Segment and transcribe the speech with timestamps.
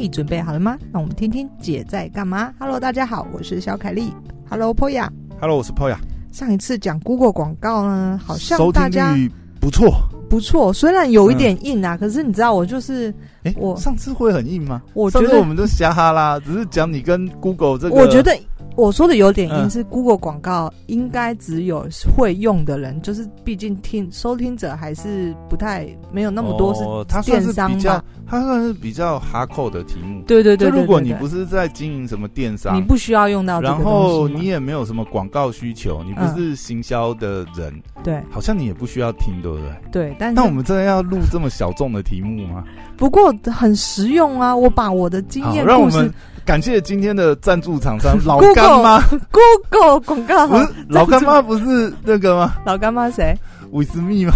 [0.00, 0.78] 你准备好了吗？
[0.90, 2.50] 让我们听听姐在干嘛。
[2.58, 4.10] Hello，大家好，我是小凯丽。
[4.48, 5.06] Hello，Poya。
[5.38, 5.94] Hello，我是 Poya。
[6.32, 9.92] 上一次讲 Google 广告呢，好像大家收听率不错，
[10.30, 13.12] 不错，虽然有一点硬啊，嗯、可是你知道我就是，
[13.56, 14.80] 我上次会很硬吗？
[14.94, 18.34] 我觉得我们都瞎哈啦，只是讲你跟 Google 这个，我觉得。
[18.80, 21.86] 我说的有点硬，是 Google 广告应该只有
[22.16, 26.82] 会用的人，嗯、就是毕竟听收听者还是不太没有那么多是
[27.22, 30.22] 电商嘛，它算是比较 hardcore 的题目。
[30.26, 39.66] 对对对，如果你不是在经营什么电商，你不需要用到然后你也没有什么广告需求，你不是行销的人，对、嗯，好像你也不需要听，对不对？
[39.92, 42.64] 对，但是那我们真的要录这么小众的题目吗？
[42.96, 46.12] 不过很实用啊，我把我的经验让我们。
[46.44, 49.00] 感谢今天的赞助厂商 老干妈
[49.30, 52.54] ，Google 广告不是 老干妈不是那个吗？
[52.64, 53.34] 老干妈谁？
[53.72, 54.32] 维斯密吗？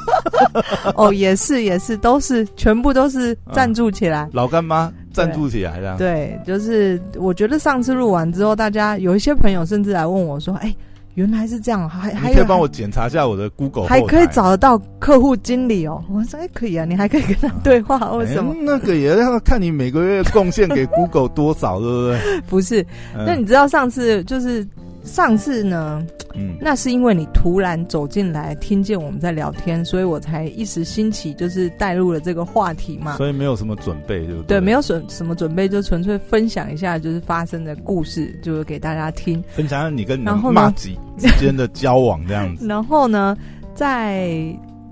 [0.96, 4.20] 哦，也是也是，都是全部都是赞助起来。
[4.20, 5.94] 啊、老干妈赞助起来的。
[5.98, 10.76] 对，就是我觉得上次录完之后，大家有一些朋友甚至来问我说：“哎、欸。”
[11.16, 16.02] 原来是这样，还还可以帮我检查一下我的 Google，还可以找得到客户经理哦。
[16.10, 18.52] 我说哎，可以啊，你还可以跟他对话，为什么？
[18.52, 22.40] 欸、那个也要看你每个月贡献给 Google 多少，对不对？
[22.48, 22.86] 不是，
[23.26, 24.66] 那你知道上次就是。
[25.06, 26.04] 上次呢，
[26.34, 33.16] 嗯，那是因为你突然走进来，听见我们在聊天，所以我才一时兴起，就是带入了这个话题嘛。
[33.16, 34.58] 所以没有什么准备，对不对？
[34.58, 39.42] 对，没有什什么准备，就纯粹分享一下，就是发生的故事，就是给大家听。
[39.48, 42.66] 分享一下你跟你麻吉之间的交往这样子。
[42.68, 43.36] 然后呢，
[43.72, 44.36] 在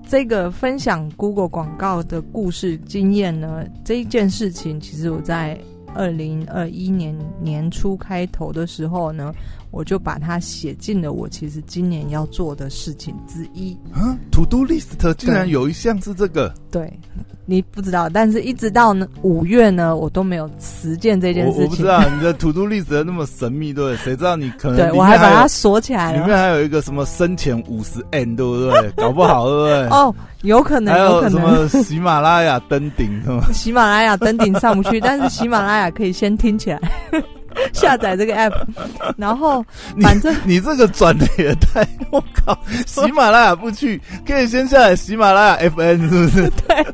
[0.07, 5.59] 这个分享 Google 广告的故事经验呢，这一件事情，其实我在
[5.93, 9.33] 二零二一年年初开头的时候呢。
[9.75, 13.77] 我就把它写进了我其实今年要做的事情之一。
[13.93, 16.53] 啊，To Do List 竟然有一项是这个？
[16.71, 16.97] 对，
[17.45, 21.61] 你不知道，但是一直到呢五月呢，我都没有实践这件事情。
[21.61, 23.97] 我，我不知道你的 To Do List 那么神秘，对不对？
[23.97, 28.89] 谁知道你可能对我还把它锁起来了，里面还有一个什么生前五十 N，对不对？
[28.91, 29.87] 搞不好，对不对？
[29.89, 31.41] 哦，有可能，有可能。
[31.41, 33.21] 还有什么喜马拉雅登顶？
[33.51, 36.79] 喜马拉雅登顶上不去，但是喜马拉雅可以先听起来。
[37.73, 38.53] 下载这个 app，
[39.17, 39.63] 然后
[40.01, 41.85] 反正你， 你这个转的也太……
[42.11, 42.57] 我靠！
[42.85, 46.49] 喜马拉雅不去，可以先下载喜马拉雅 FN 是不是？
[46.67, 46.85] 对，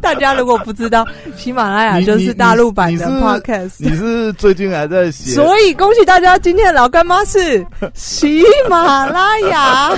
[0.00, 1.06] 大家如果不知道，
[1.36, 3.74] 喜马拉雅就是大陆版的 podcast。
[3.78, 5.32] 你是，你是最近还在写？
[5.34, 9.92] 所以恭喜大家，今天的老干妈是喜马拉雅。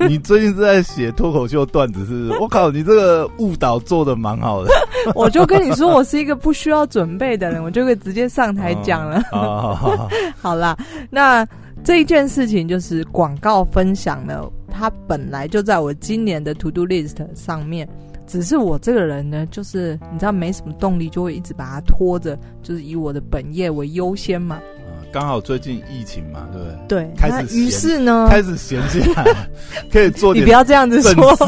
[0.00, 2.38] 你最近是在写脱口秀段子，是不是？
[2.40, 4.70] 我靠，你这个误导做的蛮好的。
[5.14, 9.22] 我就跟你说，我是一个不需要准备的人，我就可以直接上台讲了。
[10.40, 10.76] 好啦，
[11.10, 11.46] 那
[11.82, 17.88] 这一件事情就是广告分享呢，它本来就在我今年的 To Do List 上面，
[18.26, 24.60] 只是我这个人呢，就是你知道没什么动力，就会一直把它拖着，就是以我的本业为优先嘛。
[25.14, 27.04] 刚好最近疫情嘛，对不对？
[27.04, 27.56] 对，开始。
[27.56, 29.24] 于是呢，开始闲起来，
[29.92, 30.42] 可以做点。
[30.42, 31.38] 你不要这样子说。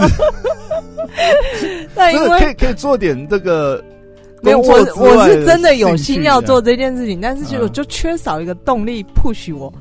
[1.92, 3.82] 那因为可以可以做点这个。
[4.40, 9.72] 没有，我我是真的有心要做这件事情，但是就就缺少一个动力 push 我。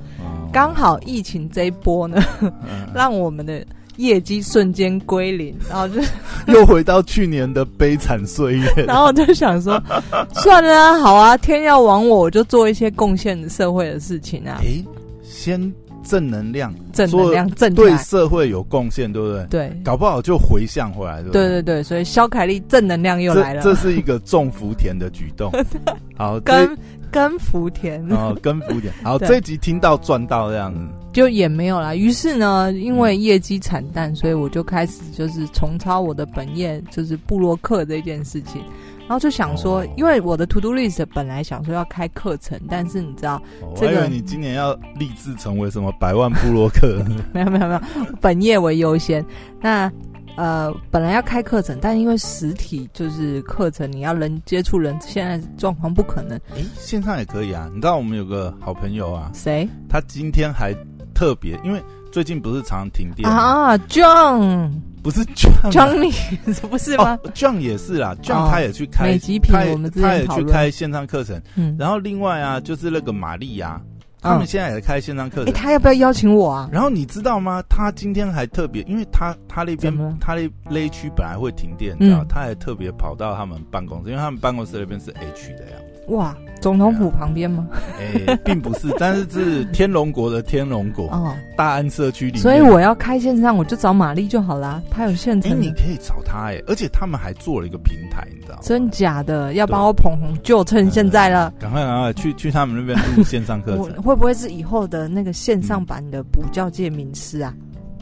[0.52, 2.24] 刚好疫情这一波呢，
[2.92, 3.64] 让我们的
[3.98, 6.02] 业绩瞬间归零，然后就
[6.54, 8.70] 又回到去年的悲惨岁月。
[8.86, 9.82] 然后我就想说，
[10.34, 14.60] 算了啊，好啊，天要亡我，我就做一些贡献社会的事情啊。
[14.62, 14.84] 诶，
[15.24, 15.74] 先。
[16.06, 19.46] 正能量，正能量，正对社会有贡献，对不对？
[19.50, 21.42] 对，搞不好就回向回来，对不对？
[21.42, 25.52] 对对对，所以肖凯丽正能量又来了，这，这是一个种福田的举动。
[26.16, 26.78] 好，跟
[27.12, 28.94] 跟福田，哦，跟福田。
[29.04, 30.80] 好，这一集听到赚到这样子，
[31.12, 31.94] 就也没有啦。
[31.96, 38.62] 于是呢，因为业绩惨淡，所以我就开始就是重操我的本业，就是布洛克这件事情。
[39.08, 43.42] 然后就想说，因为我的 To Do List 本来想说要开课程，但是你知道，
[43.76, 47.04] 这个、你今年要立志成为什么百万部落客？
[47.32, 47.82] 没有没有没有，
[48.20, 49.24] 本业为优先。
[49.62, 49.92] 那
[50.36, 56.36] 呃，本来要开课程，但因为实体就是课程，你要人接触人，现在状况不可能。
[56.56, 57.70] 哎，线上也可以啊。
[57.74, 59.70] 你知道我们有个好朋友啊，谁？
[59.88, 60.74] 他今天还
[61.14, 61.82] 特别，因为
[62.12, 64.72] 最近不是常常停电啊，John。
[65.06, 66.12] 不是 John，Johnny
[66.68, 71.40] 不是吗、oh,？John 也是啦，John 他也去开，美极品我们之前他也去开线上课程。
[71.54, 73.80] 嗯，然后另外啊，就是那个玛丽亚，
[74.26, 75.46] 他们现在也开线上课程。
[75.46, 76.70] 哎，他要不要邀请我啊？
[76.72, 77.64] 然后你知道吗？
[77.70, 82.26] 他今天还特别，因为他他那边他那那一区本来会停电，知道？
[82.28, 85.78] 他还特别跑到他们办公室，因为他们办公室那边是区的呀。
[86.10, 87.66] 哇，总统府旁边吗？
[88.00, 92.42] 哎，并不是， 但是是天龙国的天龙国哦，大安社区里面。
[92.42, 94.80] 所以我要开线上，我就找玛丽就好啦。
[94.92, 95.52] 他有现成。
[95.52, 98.62] 哎，你可以找他哎，而且他们还做了一个平台，你知道吗？
[98.62, 99.52] 真假的？
[99.56, 101.52] 要帮我捧红，就趁现在了。
[101.60, 103.92] 赶快赶快去去他们那边录线上课程。
[104.04, 107.54] 会不会是以后的那个线上版的补教界名师啊？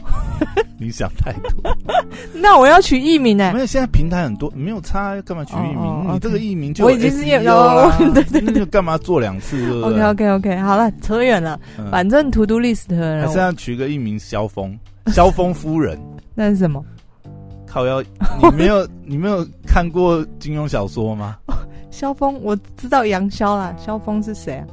[0.78, 1.74] 你想太多，
[2.34, 3.52] 那我要取艺名呢？
[3.54, 6.12] 没有，现在平台很多，没有差，干嘛取艺名？
[6.12, 9.56] 你这个艺名就我已经是有了， 对对，那就干嘛做两次？
[9.58, 14.76] 对对？OK OK OK，好了，扯远了，嗯、反正 To Do List 还是要取个艺名，萧峰，
[15.06, 15.98] 萧峰夫人，
[16.34, 16.84] 那是什么？
[17.66, 18.02] 靠腰，
[18.42, 21.38] 你没有你没有看过金庸小说吗？
[21.90, 24.66] 萧峰，我知道杨逍啦，萧峰是谁啊？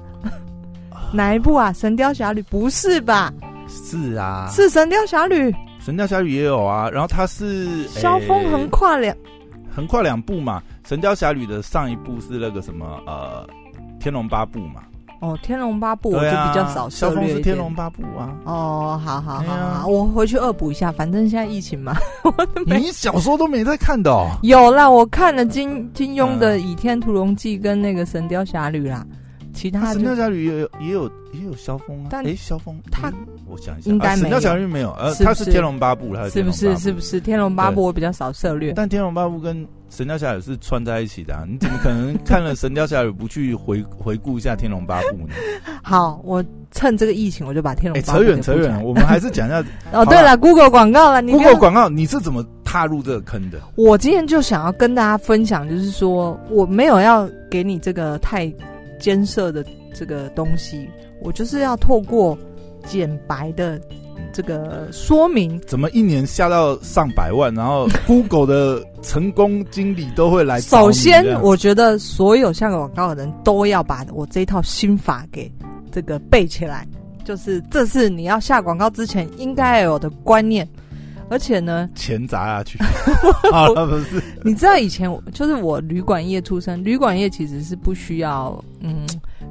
[1.13, 1.71] 哪一部啊？
[1.77, 3.33] 《神雕侠侣》不是吧？
[3.67, 6.89] 是啊，是《神雕侠侣》，《神雕侠侣》也有啊。
[6.89, 9.15] 然后他是萧峰横跨两
[9.73, 13.47] 横跨两部嘛，《神雕侠侣》的上一部是那个什么呃
[14.01, 14.81] 《天龙八部》嘛。
[15.21, 17.15] 哦，《天龙八部》我就比较少涉猎。
[17.15, 18.35] 萧峰是《天龙八部》啊。
[18.43, 21.95] 哦，好好好好，我回去恶补一下，反正现在疫情嘛。
[22.23, 22.33] 我
[22.65, 24.31] 你小说都没在看的哦？
[24.41, 29.05] 有啦，我看了金金庸的《倚天屠龙记》跟那个《神雕侠侣》啦。
[29.53, 33.11] 其他神雕侠侣也有也有也有萧峰啊，但哎，萧峰他
[33.47, 34.21] 我想一下，应该没有。
[34.21, 45.33] 神雕侠侣没有，呃，他是天龙八部，他是不是是不是天龙八部我比较少涉略，但天龙八部跟神雕侠侣是串在一起的，你怎么可能看了神雕侠侣不去回 回顾一下天龙八部呢？
[45.83, 50.05] 好，我趁这个疫情，我就把天龙扯远扯远，我们还是讲一下 哦。
[50.05, 53.59] 对了，Google 广告了，Google 广告，你是怎么踏入这个坑的？
[53.75, 58.51] 我今天就想要跟大家分享，就是说我没有要给你这个太
[59.01, 59.65] 艰涩的。
[59.93, 60.89] 这个东西，
[61.19, 62.37] 我就是要透过
[62.85, 63.77] 简白的
[64.31, 70.61] 这个说明，怎么一年下到上百万，然后 Google 的成功经理都会来。
[70.61, 75.51] 首先，我觉得所有下广告的人都要把我这一套心法给
[75.91, 76.87] 这个背起来，
[77.25, 80.65] 就是这是你要下广告之前应该有的观念。
[81.31, 82.77] 而且呢，钱砸下去，
[83.49, 84.21] 好 了不是？
[84.43, 89.07] 你知道以前就是我旅馆业出身，旅馆业其实是不需要，嗯，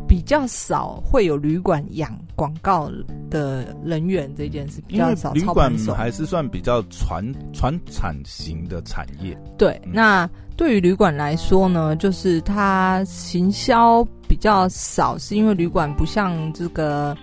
[0.06, 2.90] 比较少会有旅馆养广告
[3.30, 5.32] 的人员这件事比较少。
[5.32, 7.24] 旅馆还是算比较传
[7.54, 9.34] 传产型的产业。
[9.56, 17.16] 对，嗯、那对于旅馆来说呢，就是它行销比较少，是因为旅馆不像这个。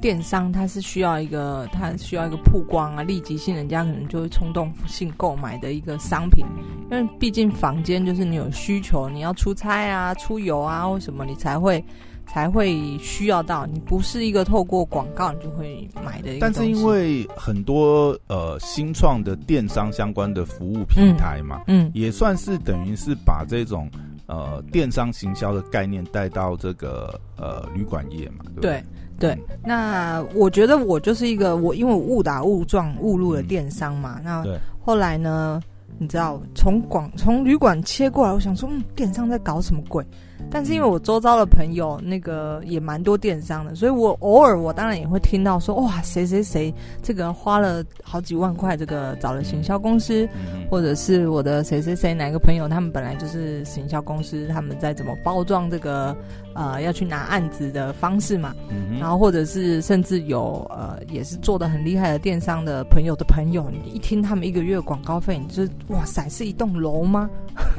[0.00, 6.44] 电商它是需要一个，它需要一个曝光啊，立即性，人家可能就会冲动性购买的一个商品。
[6.90, 11.84] 因为毕竟房间就是你有需求，你要出差啊、出游啊或什么，你才会
[12.26, 13.66] 才会需要到。
[13.66, 16.40] 你不是一个透过广告你就会买的一个。
[16.40, 23.88] 但是因为很多呃新创的电商相关的服务平台嘛，嗯，嗯也算是等于是把这种
[24.26, 28.70] 呃电商行销的概念带到这个呃旅馆业嘛，对不对？
[28.70, 28.84] 对
[29.20, 34.16] 对，那我觉得我就是一个我，因为我误打误撞误入了电商嘛。
[34.18, 35.60] 嗯、那后来呢，
[35.98, 40.02] 你知道从广从旅馆切过来，我想说，嗯，电商在搞什么鬼？
[40.48, 46.72] 但是因为我周遭的朋友那个也蛮多电商的，所以我偶尔我当然也会听到说，哇，谁谁谁
[47.02, 50.28] 这个花了好几万块，这个找了行销公司，
[50.70, 56.16] 或者是我的谁谁谁哪个朋友，他们本来就是行销公司，他们在怎么包装这个
[56.54, 58.54] 呃要去拿案子的方式嘛，
[58.98, 67.30] 然后或者是甚至有呃也是做的很厉害的电商的朋友的朋友，你一听他们一个月广告费，你就哇塞，是一栋楼吗？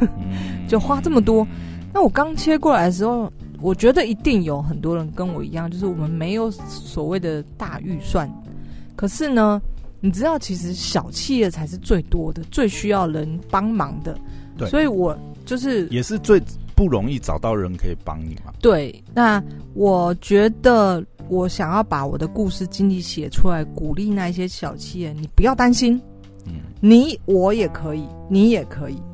[0.69, 1.45] 就花这么多。
[1.93, 3.31] 那我刚切过来的时候，
[3.61, 8.29] 我觉得一定有很多人跟我一样，就是我们没有所谓的大预算。
[8.95, 9.61] 可是呢，
[9.99, 14.17] 你知道，其实小企业才是最多的，最需要人帮忙的。
[14.57, 16.41] 对，所以我就是也是最
[16.75, 18.53] 不容易找到人可以帮你嘛。
[18.61, 19.41] 对，那
[19.73, 25.99] 我觉得我想要把我的故事经历写出来，鼓励那些小企业，你不要担心，
[26.45, 29.10] 嗯，你我也可以，你也可以，对。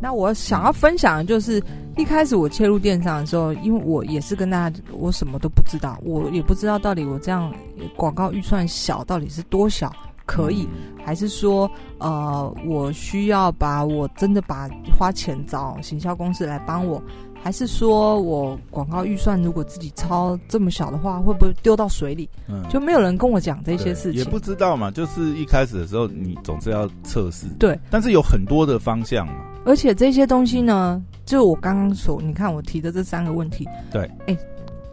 [0.00, 1.62] 那我想要分享的就是，
[1.96, 7.52] 一开始我切入电商的时候，因为我也是跟大家，我什么都不知道，我也不知道到底我这样
[7.96, 9.92] 广告预算小到底是多小
[10.24, 10.68] 可以，
[11.04, 17.02] 还是说，呃，我需要把我真的把花钱找行销公司来帮我，
[17.42, 22.28] 还是说我广告预算如果自己超这么小的话，会不会丢到水里？
[22.46, 24.90] 嗯，就没有人跟我讲这些事情，也不知道嘛。
[24.90, 29.34] 就是一开始的时候，你总是要测试，对，但是有很多的方向嘛。
[29.68, 34.34] 而且这些东西呢，就我刚刚所，你看我提的这三个问题，对，哎，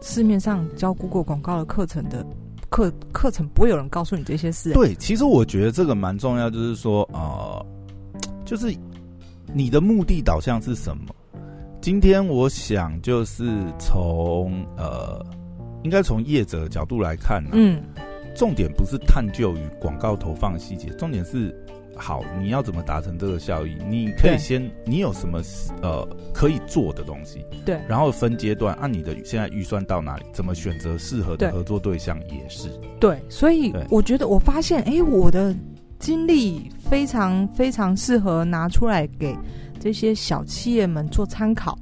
[0.01, 2.25] 市面上教 Google 广告的课程的
[2.70, 4.74] 课课程，不会有人告诉你这些事。
[4.74, 7.65] 对，其实我觉得这个蛮重要，就是说，呃，
[8.44, 8.75] 就是
[9.53, 11.05] 你的目的导向是什么？
[11.79, 13.46] 今天我想就是
[13.79, 15.25] 从呃，
[15.84, 17.82] 应该从业者的角度来看，嗯，
[18.36, 21.55] 重点不是探究与广告投放细节，重点是
[21.96, 23.78] 好，你要怎么达成这个效益？
[23.88, 25.42] 你可以先，你有什么
[25.82, 27.46] 呃可以做的东西？
[27.66, 33.18] 对，然后分阶段，按你的现在预算到哪里，怎么选择适合的合作对象也是对。
[33.30, 35.56] 所以我觉得我发现，哎，我的
[36.00, 39.36] 经历非常非常适合拿出来给。
[39.78, 41.78] 这些小企业们做参考。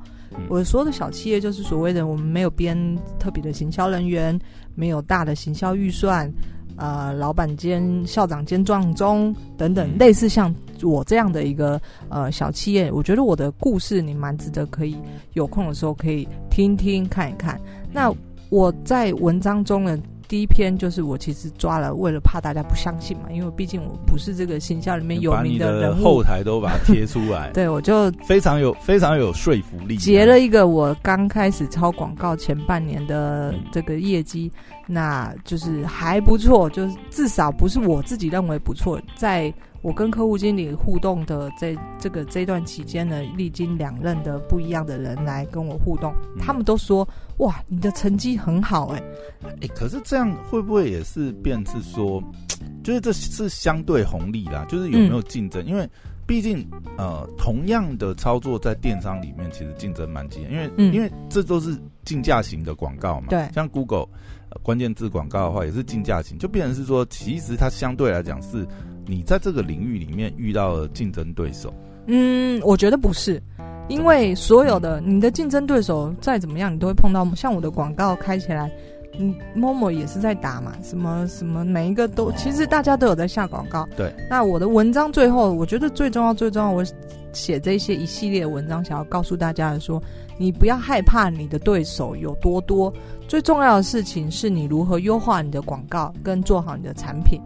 [0.49, 2.75] 我说的小企业就是所谓的我们没有编
[3.17, 4.37] 特别的行销人员，
[4.75, 6.29] 没有大的行销预算，
[6.75, 14.97] 呃，老板兼校长兼壮中等等，类似像我这样的一个呃小企业，我觉得我的故事你蛮值得可以
[15.33, 17.59] 有空的时候可以听听看一看。
[17.91, 18.13] 那
[18.49, 19.97] 我在文章中呢。
[20.33, 34.51] 第一篇就是我其实抓了，为了怕大家不相信嘛，因为毕竟我不是这个形象里面有名的人物，把你的后台都把它贴出来， 对，我就非常有非常有说服力，截了一个我刚开始抄广告前半年的这个业绩，
[34.87, 39.53] 那就是还不错，就是至少不是我自己认为不错，在。
[39.83, 47.07] 我跟客户经理互动的这这个这段期间呢，历经两任的不一样的人来跟我互动，嗯、他们都说
[47.39, 49.03] ：“哇，你的成绩很好哎、欸！”
[49.43, 52.23] 哎、欸，可是这样会不会也是变是说，
[52.81, 54.65] 就是这是相对红利啦？
[54.69, 55.61] 就是有没有竞争？
[55.65, 55.85] 嗯、因为
[56.25, 56.65] 毕竟
[56.97, 63.27] 呃，同样的操作在电商里面其实竞争蛮激烈，因为、嗯、因为这都是竞价型的广告嘛。
[63.31, 64.07] 对，像 Google、
[64.49, 68.65] 呃、关键字广告的话也是竞价型，就变成是说，其实它相对来讲是。
[69.05, 71.73] 你在这个领域里面遇到了竞争对手？
[72.07, 73.41] 嗯，我觉得不是，
[73.87, 77.25] 因为所有的你的竞争对手再怎么样，你都会碰到。
[77.35, 78.71] 像我的广告开起来，
[79.17, 83.87] 嗯，Momo 也是在打嘛，什么什么，每一个都其实大家都有在下广告。
[83.95, 84.13] 对。
[84.29, 86.83] 那我的文章最后，我觉得最重要最重要，我
[87.31, 90.01] 写这些一系列文章，想要告诉大家的说，
[90.37, 92.93] 你不要害怕你的对手有多多，
[93.27, 97.39] 最重要的事情是你如何优化你的广告，跟做好你的产品。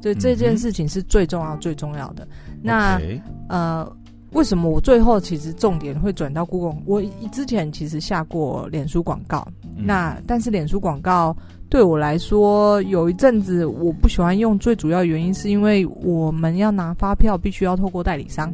[0.00, 2.26] 所以这件事情是最重要、最重要的。
[2.62, 3.00] 那
[3.48, 3.86] 呃，
[4.32, 6.80] 为什么我最后其实重点会转到 Google？
[6.86, 7.02] 我
[7.32, 11.36] 之前其实下过脸书广告，嗯、那但是脸书广告
[11.68, 18.52] 对我来说有一阵子我不喜欢用，最主要原因是因为我们要拿发票必须要透过代理商。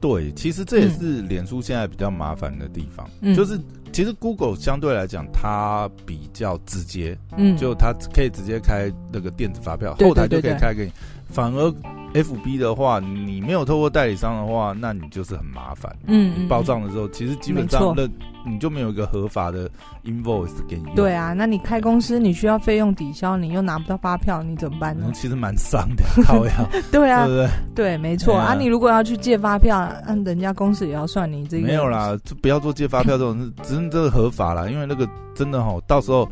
[0.00, 3.58] 对，其实这也是脸书现在比较麻烦的地方，嗯、就是。
[3.90, 10.92] 其实 Google 相对来讲，它比较直接，嗯，就它可以直接开那个电子发票，后台就可以开给你，
[11.28, 11.74] 反而。
[12.14, 15.94] FB 的话，你没有透过代理商的话，那你就是很麻烦。
[16.06, 18.08] 嗯，你报账的时候，其实基本上那
[18.50, 19.68] 你就没有一个合法的
[20.06, 20.94] invoice 给你用。
[20.94, 25.10] 对啊，那你开公司，你需要费用抵消，你又拿不到发票，你怎么办呢？
[25.12, 26.66] 其实蛮伤的，靠呀。
[26.90, 27.50] 对啊，对不对？
[27.74, 28.54] 对，没错啊。
[28.54, 31.66] 你如果要去借发票，按人家公司也要算你这个。
[31.66, 36.26] 没有啦，就不要做借发票这种事，只是这个合法啦，因为那个真的哈，到时候。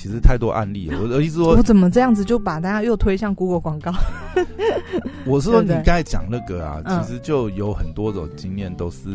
[0.00, 3.92] 其实太多案例了，我的意思说，我怎么这样子就把大家又推向 Google 广告？
[5.26, 9.08] 我是说，你刚才讲那个啊，其实就有很多种经验都是。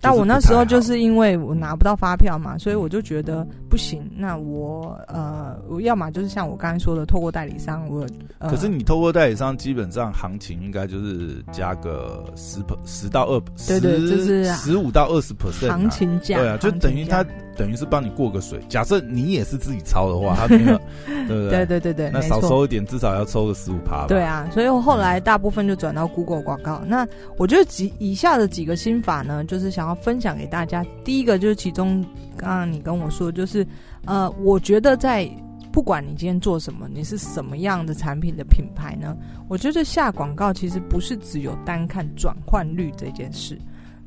[0.00, 4.08] 但我那时候就是因为我拿不到发票嘛，所以我就觉得不行。
[4.16, 7.88] 那我呃，我要么就是像我刚才说的，透过代理商。
[7.88, 8.06] 我、
[8.38, 16.38] 呃、可是你透过代理商，基本上行情应该就是加个十十到二，对对，就是十五到二十 percent 行情价。
[16.38, 17.24] 对啊，就等于他
[17.56, 18.60] 等于是帮你过个水。
[18.68, 20.78] 假设你也是自己抄的话，他没有，
[21.26, 21.50] 对不对？
[21.50, 24.06] 对对对对，那少收一点，至少要抽个十五趴吧。
[24.06, 26.82] 对啊，所以我后来大部分就转到 Google 广告。
[26.86, 30.84] 那我觉得几以下的几个心法呢，就是想要分享给大家。
[31.04, 32.04] 第一个就是其中
[32.36, 33.66] 刚刚你跟我说，就是
[34.04, 35.28] 呃，我觉得在
[35.72, 39.16] 不管你今天做什么，你是什么样的产品的品牌呢？
[39.48, 43.58] 我觉得下广告其实不是只有单看转换率这件事。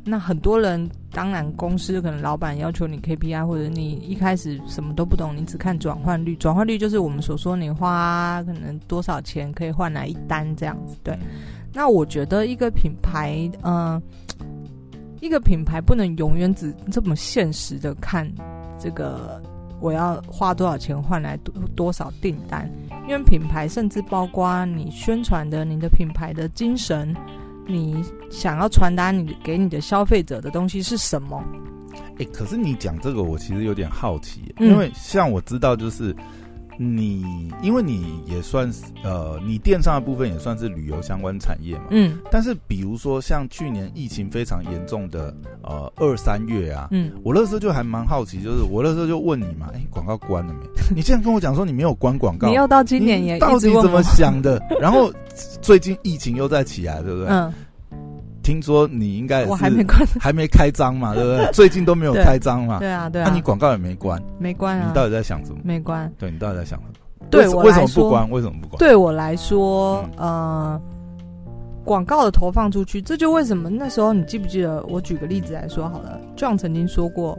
[0.03, 6.35] 那很多人当然公司可能老板要求你 KPI，或者你一开始什么都不懂，你只看转换率。
[6.38, 10.97] 转换率就是我们所说你花可能多少钱可以换来一单这样子。
[11.03, 11.15] 对。
[11.71, 14.01] 那我觉得一个品牌，嗯、
[15.21, 18.29] 一个品牌不能永远只这么现实的看
[18.77, 19.41] 这个，
[19.79, 22.69] 我要花多少钱换来多多少订单，
[23.07, 27.15] 因为品牌甚至包括你宣传的你的品牌的精神，
[27.67, 31.41] 你想要传达你给你的消费者的东西是什么？
[31.93, 36.15] 哎、欸，可是你讲这个，我其实有点好奇，因为像我知道就是
[36.81, 50.65] 你因为你也算是呃，你电商的部分也算是旅游相关产业嘛，嗯，但是比如说像去年疫情非常严重的呃二三月啊，嗯，我那时候就还蛮好奇，就是我那时候就问你嘛， 哎、欸，广告关了没？
[50.95, 54.61] 你竟然跟我讲说你没有关广告，你要到今年也到底怎么想的？
[54.81, 55.13] 然后
[55.61, 57.27] 最近疫情又在起来，对不对？
[57.29, 57.53] 嗯。
[58.43, 61.50] 听说你应该我还没关，还没开张嘛，对不对？
[61.53, 63.27] 最近都没有开张嘛，对啊，对啊。
[63.29, 64.86] 那你广告也没关，没关啊？
[64.88, 65.60] 你到底在想什么？
[65.63, 66.12] 没关。
[66.17, 67.27] 对，你到底在想什么？
[67.29, 68.29] 对我来说，为什么不关？
[68.31, 68.77] 为什么不关？
[68.79, 70.81] 对我来说，呃，
[71.86, 74.83] 广告的投放出去，这就为什么那时候你记不记得？
[74.89, 77.38] 我举个例子来说好了，John 曾经说过，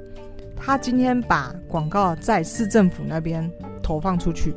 [0.56, 3.50] 他今天把广告在市政府那边
[3.82, 4.54] 投放出去，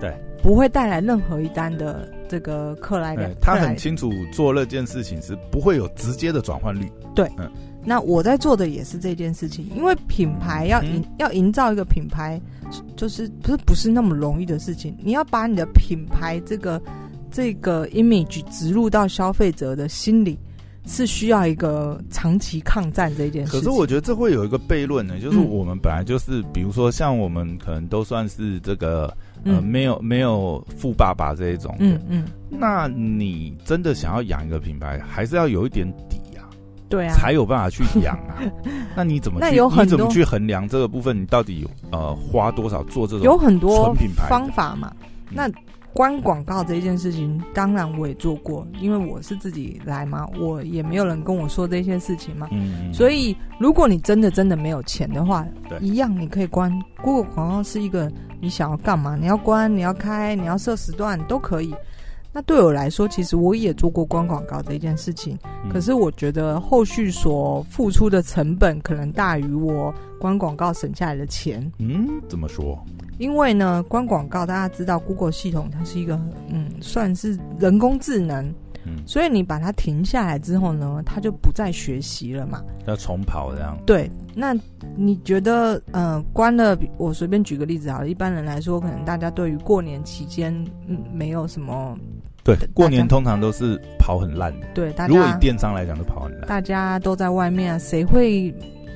[0.00, 2.08] 对，不会带来任何一单的。
[2.34, 6.90] 这个克莱的，他很清楚做那件事情是不会有直接的转换率。
[7.14, 7.48] 对，嗯，
[7.84, 12.40] 那我在做的也是这件事情，因为品牌要营、嗯、要营造一个品牌，
[12.96, 14.96] 就是不是不是那么容易的事情。
[15.00, 16.82] 你要把你的品牌这个
[17.30, 20.36] 这个 image 植入到消费者的心里，
[20.86, 23.60] 是需要一个长期抗战这件事情。
[23.60, 29.16] 可是我觉得这会有一个悖论呢，就是我们本来就是，嗯、比如说像我们可能都算是这个。
[29.44, 36.42] 呃，没有没有富爸爸这一种，嗯嗯，那你真的想要养一个品牌，还是要有一点底呀？
[36.88, 38.40] 对啊，才有办法去养啊。
[38.96, 39.60] 那你怎么去？
[39.80, 41.20] 你怎么去衡量这个部分？
[41.20, 44.92] 你到底呃花多少做这种有很多品牌方法嘛？
[45.30, 45.48] 那。
[45.94, 52.48] 关广告这件事情，当然我也做过，因为我是自己来嘛，我也没有人跟我说这些事情嘛。
[52.50, 56.70] 嗯，所以如果你真的真的没有钱的话，对，一样你可以关。
[57.00, 58.10] Google 广告是一个
[58.40, 61.72] 你想要干嘛，你要关，你要开，你要设时段都可以。
[62.32, 71.70] 那对我来说，其实我也做过关广告这件事情，嗯，可是我觉得后续所付出的成本可能大于我关广告省下来的钱。
[71.78, 72.84] 嗯，怎么说？
[73.18, 76.18] 因为呢，关广告大家知道，Google 系统它是一个
[76.48, 78.44] 嗯，算是人工智能，
[78.84, 83.78] 嗯，所以你把它停下来之后呢，它就不再学习了嘛，要重跑这样。
[83.86, 84.54] 对，那
[84.96, 86.76] 你觉得呃，关了？
[86.96, 90.52] 我随便举个例子好了，一般人来说，可能大家对于过年期间
[90.86, 91.96] 嗯，没有什么。
[92.42, 94.66] 对，过年通常都是跑很烂的。
[94.74, 96.46] 对，大家如果以电商来讲，都跑很烂。
[96.46, 98.54] 大家都在外面啊，谁会？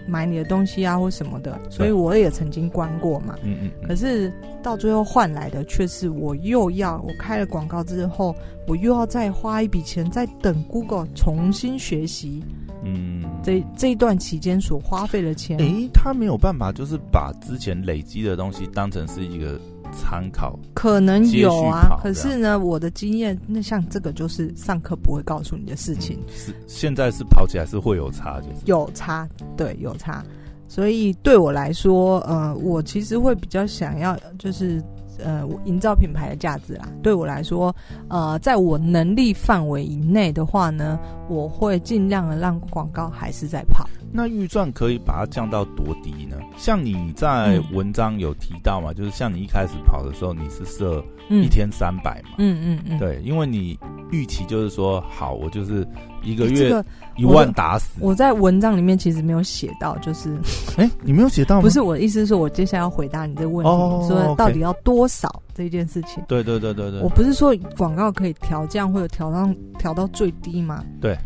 [0.09, 3.37] 买你的东西啊，或什么的，所以我也曾经关过嘛。
[3.43, 3.89] 嗯嗯，嗯。
[3.89, 8.35] 可是到最后换来的却是我又要我开了广告之后，
[8.67, 12.43] 我又要再花一笔钱，再等 Google 重新学习。
[12.83, 13.23] 嗯。
[13.43, 19.61] 这这一段期间所花费的钱，诶，他没有办法，就是把之前累积的东西当成是一个。
[19.93, 26.19] 参考可能有啊，可是呢，我的经验，那像这个就是上课不会告诉你的事情。
[26.27, 30.25] 嗯、是现在是跑起来是会有差，就是有差，对，有差。
[30.67, 34.83] 所以对我来说，呃，我其实会比较想要，就是
[35.19, 36.87] 呃，营造品牌的价值啦。
[37.03, 37.75] 对我来说，
[38.09, 40.99] 呃，在我能力范围以内的话呢，
[41.29, 43.89] 我会尽量的让广告还是在跑。
[44.13, 46.37] 那预算可以把它降到多低呢？
[46.57, 52.31] 像你在文章有提到嘛，嗯、就是像你一开始跑的时候，你是设一天三百嘛？
[52.39, 53.79] 嗯嗯嗯，对，因为你
[54.11, 55.87] 预期就是说，好，我就是
[56.23, 56.83] 一个月
[57.17, 57.99] 一万打死。
[58.01, 60.35] 我在文章里面其实没有写到，就是，
[60.79, 61.63] 哎、欸，你没有写到吗？
[61.63, 66.23] 不是，我的意思是说，我接下来要回答你这个问题，哦、说到底要多少这件事情？
[66.27, 70.83] 对对对对对，我不是说广告可以调降或者调到调到最低吗？
[71.01, 71.17] 对。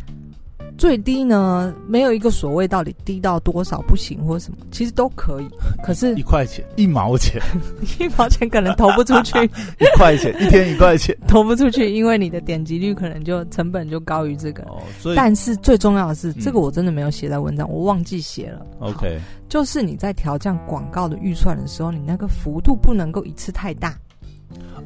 [0.78, 5.48] 最低呢，没有一个所谓到底低到多少不行或什么，其实都可以。
[5.84, 7.40] 可是，一块钱、一毛钱、
[8.00, 9.38] 一毛钱可能投不出去。
[9.78, 14.62] 一块钱一天一块钱投不出去，因为你的点击率可能就成本就高于这个。
[14.64, 18.66] 哦，所以但是最重要的是，嗯、这个我真的没有写在文章，我忘记写了。
[18.80, 23.96] OK，就是你在调降广告的预算的时候，你那个幅度不能够一次太大。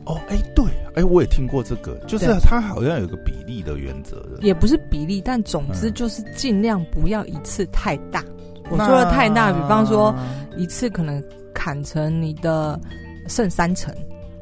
[0.05, 0.64] 哦，哎，对，
[0.96, 8.24] 哎，我也听过这个，就是它好像有个比例的原则的，也不是比例，但总之就是尽量不要一次太大。
[8.64, 10.14] 嗯、我说的太大，比方说
[10.56, 12.80] 一次可能砍成你的
[13.28, 13.94] 剩三成，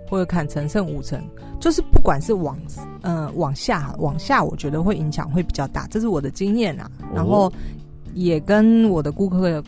[0.09, 1.21] 或者砍成剩五成，
[1.61, 2.57] 就是不管是往
[3.03, 6.89] 呃往下往下，我觉得会影响会比较大，这是我的经验啊。
[7.13, 7.53] 然后
[8.15, 9.65] 也跟我的顾客的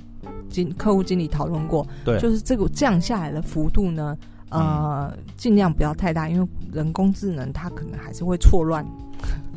[0.49, 4.16] 经客户经理讨论过，对，就是这个降下来的幅度呢。
[4.51, 8.85] 呃，尽量不要太大，因为人工智能它可能还是会错乱。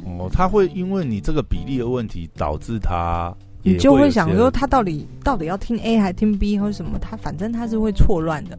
[0.06, 6.97] 哦，它会因为你这个比例的问题导致它，你就会想说，它到底到底要听 A 还听 B 或者什么？
[6.97, 8.58] 它反正它是会错乱的。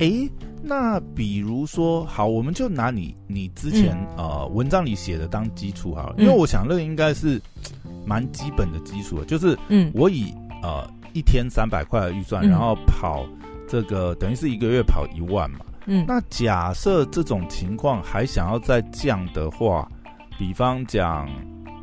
[0.00, 0.30] 哎、欸，
[0.62, 7.40] 那比如说，好，我们就拿你你之前、嗯、呃文章里写的当基础好了，因为我想那个应该是
[8.04, 13.24] 蛮基本的基础，就是嗯，我以呃一天三百块的预算，然后跑
[13.68, 15.60] 这个等于是一个月跑一万嘛。
[15.90, 19.90] 嗯，那假设这种情况还想要再降的话，
[20.38, 21.26] 比方讲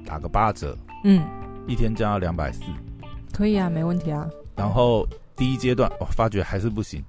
[0.05, 1.23] 打个八折，嗯，
[1.67, 2.61] 一天降到两百四，
[3.33, 4.29] 可以啊，没问题啊。
[4.55, 7.03] 然后第一阶段，我、哦、发觉还是不行。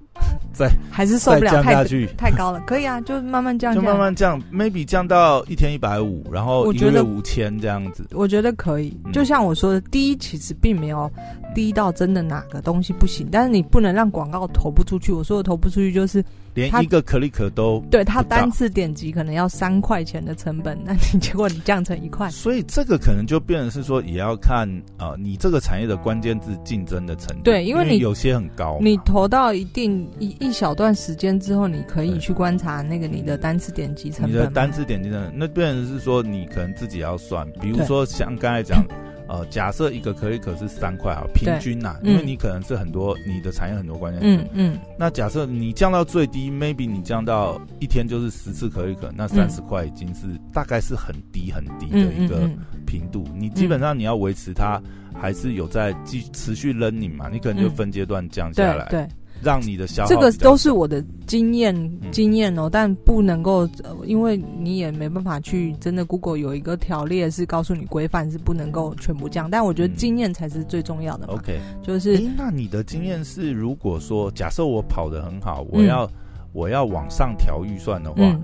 [0.57, 8.97] 再 还是受不了降下去太，太高了， 可以啊，就慢慢降，就慢慢降，maybe 降到一天一百五，然后一个月五千这样子，我觉得可以。
[9.13, 11.09] 就像我说的，第一其实并没有
[11.53, 15.11] 低到真的哪个东西不行，但是你不能让广告投不出去。
[15.11, 16.23] 我说的投不出去就是。
[16.53, 24.67] 连一个 click 都对，他单次点击可能要三块钱的成本， 那你结果你降成一块，所以这个可能就变成是说，也要看
[24.97, 27.43] 呃你这个产业的关键字竞争的程度。
[27.43, 34.31] 对，因为你为有些很高，你投到一定一一小段时间之后，你可以去观察那个你的单次点击成本。
[34.31, 38.85] 你的单次点击成本，那变成是说你可能自己要算，比如说像刚才讲。
[39.29, 52.49] 呃，假设一个可以可是三块啊，平均呐、啊，因为你可能是很多你的产业很多关键词，嗯嗯，那假设你降到最低，maybe 你降到一天就是十次可以可，那三十块已经是大概是很低很低的一个
[52.85, 54.81] 频度，你基本上你要维持它
[55.13, 59.05] 还是有在继持续 learning 嘛，你可能就分阶段降下来，对。
[59.41, 63.67] 让你的消耗，这个都是我的经验经验哦，但不能够，
[64.05, 71.27] 因为你也没办法去真的 Google 有一个条例是告诉你规范是不能够全部降，但我觉得经验才是最重要的。
[71.27, 76.09] OK，就是，那你的经验是，如果说假设我跑得很好，我要
[76.53, 78.39] 我要往上调预算的话，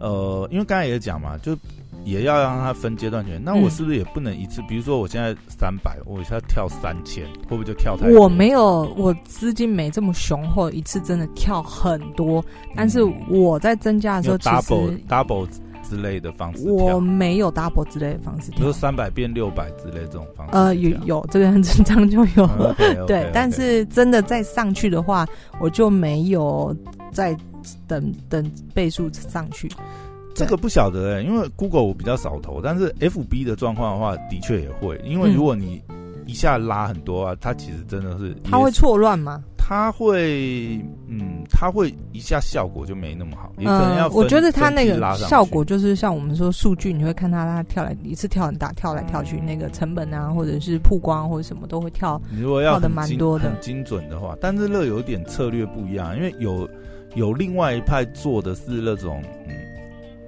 [0.00, 1.56] 呃，因为刚才也讲嘛，就。
[2.04, 4.60] 也要让它分阶段权，那我是不是也不能一次？
[4.62, 8.20] 嗯、比如说我现在三百，我一下跳三千，会不会就跳太多？
[8.20, 12.44] 我没有，我资金没这么雄厚，一次真的跳很多。
[12.74, 15.48] 但是我在增加的时候，其实 double double
[15.88, 20.52] 之类的方式，我没有 double 之类的方式，比如三百变六百之类这种方式。
[20.54, 23.18] 呃，有有这个很正常就有， 嗯、okay, okay, 对。
[23.18, 23.30] Okay.
[23.32, 25.26] 但是真的再上去的话，
[25.60, 26.74] 我就没有
[27.12, 27.36] 再
[27.86, 29.70] 等等倍数上去。
[30.34, 35.00] 这个不晓得哎、欸，因为 Google 我比较少投，但是 FB 的状况的话，的确也会。
[35.04, 35.82] 因为如果你
[36.26, 39.42] 一下拉很多啊，它其实真的是它会错乱吗？
[39.64, 43.52] 它会，嗯，它会一下效果就没那么好。
[43.56, 52.20] 你可能要、呃，我觉得它那个效果就是像我们说数据，你会看它它跳来一次跳很大，跳来跳去，那个成本啊，或者是曝光或者什么都会跳。
[52.30, 56.68] 你如果要的蛮多的，很精准的话，但是乐有点策略不一样，因为有
[57.14, 59.54] 有另外一派做的是那种，嗯。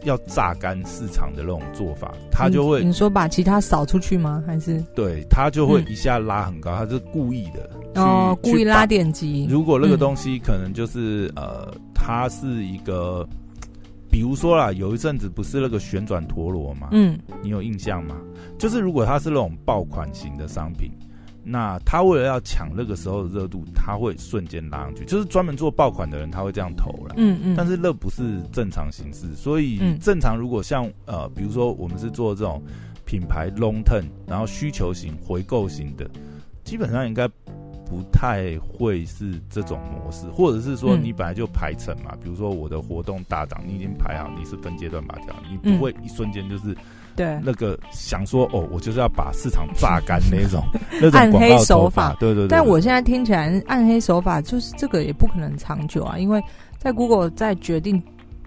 [0.04, 4.42] 要榨干市场的那种做法，他就会你说把其他扫出去吗？
[4.46, 9.46] 还是对他就会一下拉很高，嗯、他是故意的哦，故意拉点击。
[9.50, 13.26] 如果那个东西可能就是、嗯、呃，它是一个，
[14.10, 18.16] 比如说啦，有一阵子不是那个旋转陀螺嘛，嗯，你有印象吗？
[18.58, 20.90] 就是如果它是那种爆款型的商品。
[21.46, 27.14] 那他为了要抢那个时候的热度，他会瞬间拉上去，就是专门做爆款的人，他会这样投了。
[27.18, 27.54] 嗯嗯。
[27.56, 32.62] 但是那不是正常形式，所以正常如果像呃，比如说我们是做这种
[33.04, 36.08] 品牌 long term，然后需求型回购型的，
[36.64, 37.28] 基本上应该
[37.84, 46.74] 不太会是这种模式，或者是说你本来就排程嘛，比如说我的活动大档，你已经排好，你是分阶段把它调，你不会一瞬间就是。
[47.16, 50.62] 对，那个想说哦，我就是要把市场榨干那种
[51.00, 52.48] 那种暗黑手法，对对对。
[52.48, 56.42] 但我现在听起来，暗黑手法就是这个也不可能长久啊，因为
[56.78, 58.02] 在 Google 在决定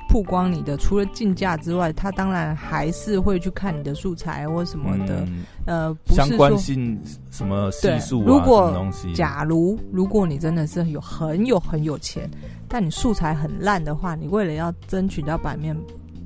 [0.10, 6.97] 曝光你的，除了竞价之外，他当然还是会去看你的素材或什么的，嗯、呃，不是相关性
[7.32, 9.13] 什么系数啊，如果东西。
[9.13, 12.30] 假如如果你真的是有很有很有钱，
[12.67, 15.75] 但你素材很烂的话，你为了要争取到版面。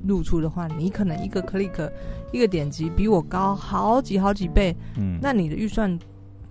[0.06, 1.90] 露出的话，你可能一个 click
[2.32, 5.98] 一个点击比我高好几好几倍，嗯，那你的预算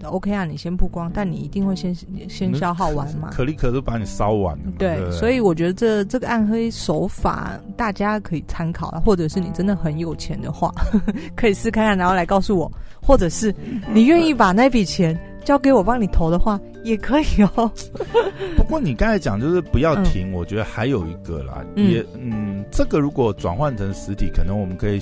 [0.03, 0.45] OK 啊？
[0.45, 1.93] 你先曝光，但你一定会先
[2.27, 4.71] 先消耗完嘛？click 都把你烧完了。
[4.77, 13.53] 对，对，所以我觉得这这个暗黑手法大家可以参考啊，或者是你真的很有钱的话，呵 呵可以试看看，然后来告诉我，或者是
[13.93, 15.19] 你愿意把那笔钱。
[15.43, 17.25] 交给我帮你投的话也可以
[17.56, 17.71] 哦。
[18.56, 21.91] 不过你刚才讲就是不要停，嗯、我觉得还有一个啦，嗯。
[21.91, 24.99] 也嗯，这个如果转换成实体，可能我们可以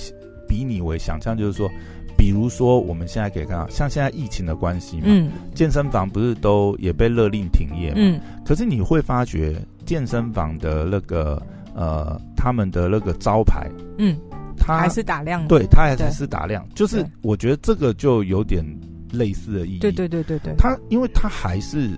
[0.48, 1.70] 比拟为想象，就是说，
[2.16, 11.40] 比如说我们现在可以看到，像现在疫情的关系嘛，嗯，健身房不是都也被勒令停业嘛，嗯，可是你会发觉健身房的那个
[11.74, 14.16] 呃，他们的那个招牌，嗯，
[14.56, 18.64] 他还是打亮的，对，他还是打量，就是我觉得这个就有点。
[19.12, 21.90] 类似的意义，对对对对对，它因为它还是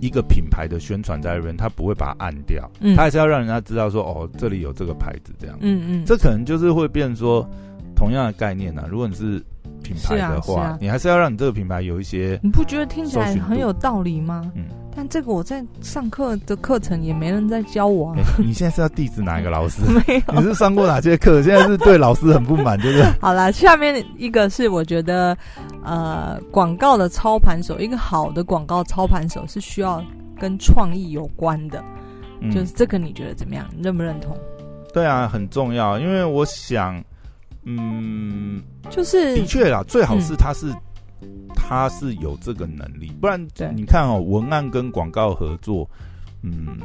[0.00, 7.48] 一个品牌的宣传在那边，它不会把它按掉，嗯，它还是要让人家知道说，哦，这里有这个牌子这样，嗯嗯，这可能就是会变成说
[7.96, 8.88] 同样的概念呢、啊。
[8.90, 9.42] 如果你是
[9.82, 14.50] 品牌的话，啊啊、你还是要让你这个品牌有一些，你不觉得听起来很有道理吗？
[14.54, 14.64] 嗯。
[14.96, 18.16] 但这个我在上课的课程也没人在教我啊。
[18.16, 19.80] 欸、你现在是要 diss 哪一个老师？
[20.08, 21.40] 没有，你是上过哪些课？
[21.40, 23.06] 现在是对老师很不满，对不对？
[23.22, 25.36] 好啦，下面一个是我觉得，
[25.84, 30.04] 呃，广告的操盘手，一个好的广告操盘手是需要
[30.36, 31.80] 跟创意有关的。
[32.40, 33.64] 嗯、就是这个，你觉得怎么样？
[33.76, 34.36] 你认不认同？
[34.92, 37.00] 对啊，很重要，因为我想，
[37.68, 40.66] 嗯，就是的确啦，最好是他是。
[40.70, 40.76] 嗯
[41.60, 43.38] 他是有这个能力，不然
[43.74, 45.86] 你看哦，文案跟广告合作，
[46.40, 46.78] 嗯，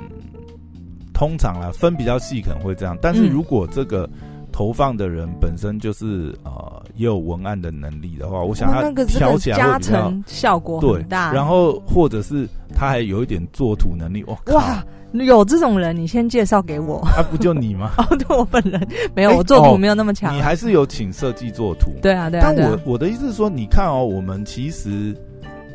[1.13, 4.09] 通常啊分比较细可能会这样，但是如果这个
[4.51, 11.29] 投放的人本身就是呃也有文案的能力的话，我想他挑起来会比较加成效果很大。
[11.29, 14.83] 对，然后或者是他还有一点作图能力，哇哇。
[15.13, 16.99] 有这种人，你先介绍给我。
[17.01, 17.91] 啊，不就你吗？
[18.09, 20.35] 哦，对，我本人 没有，我做图没有那么强。
[20.35, 21.91] 你还是有请设计做图。
[22.01, 22.51] 对啊，对啊。
[22.55, 25.15] 但我我的意思是说，你看哦，我们其实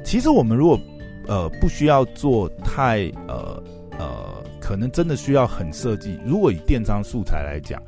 [0.05, 0.79] 其实我们如果
[1.27, 3.63] 呃不需要做太呃
[3.99, 6.19] 呃，可能真的需要很设计。
[6.27, 7.81] 如果以电商素材来讲，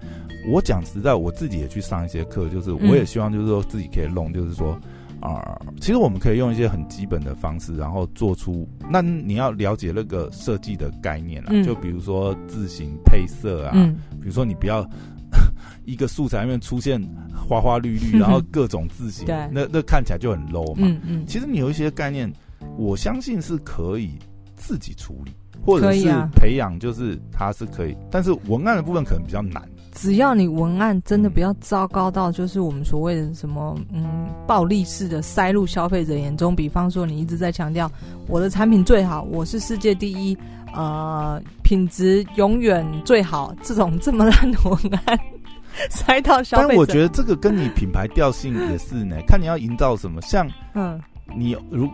[0.52, 4.78] 我讲实在，我自己也去上一些课，就是我也希望就是说自己可以弄，就是说。
[5.20, 8.68] 啊、呃，其实我们可以用一些很基本的方式，然后做出。
[8.88, 14.88] 那你要了解那个设计的概念啊，嗯、就比如说字型配色啊，嗯、比如说你不要
[15.84, 17.00] 一个素材里面出现
[17.34, 20.86] 花花绿绿， 然后各种字型，嗯、那那看起来就很 low 嘛。
[20.86, 21.26] 嗯嗯。
[21.26, 22.32] 其实你有一些概念，
[22.78, 24.18] 我相信是可以
[24.56, 25.32] 自己处理，
[25.64, 29.62] 或者是培养，就是它是可以，但是文案的部分可能比较难。
[29.92, 37.90] 只要你文案真的不要糟糕到，就是我们所谓的什么嗯暴力式的塞入消费者眼中，比方说你一直在强调
[38.28, 40.36] 我的产品最好，我是世界第一，
[40.74, 45.18] 呃，品质永远最好，这种这么烂的文案
[45.90, 46.68] 塞到消费者。
[46.68, 51.00] 但我觉得这个跟你品牌调性也是呢， 看你要营造什么，像嗯，
[51.36, 51.88] 你如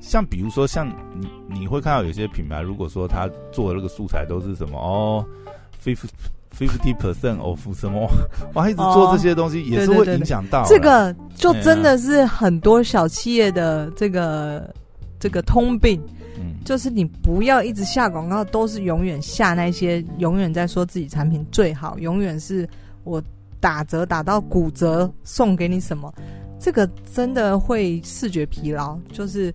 [0.00, 5.24] 像比如说像你你会看到有些品牌，如果说他做的那个素材都是什么哦
[5.82, 6.08] ，fifty。
[6.58, 8.08] Fifty percent of 什么？
[8.54, 10.64] 我还一直做这些东西，也是会影响到。
[10.66, 14.74] 这个就真的是很多小企业的这个
[15.20, 16.00] 这个通病，
[16.38, 22.66] 嗯，就是你不要一直下广告，都是永远下那些，永远在说自己产品最好，永远是
[23.04, 23.22] 我
[23.60, 26.10] 打折打到骨折送给你什么，
[26.58, 29.52] 这个真的会视觉疲劳，就是。